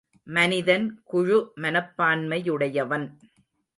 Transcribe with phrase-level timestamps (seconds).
[0.27, 3.07] மனிதன் குழு மனப்பான்மையுடையவன்.